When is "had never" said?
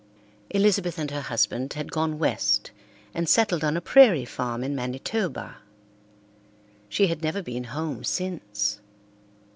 7.05-7.43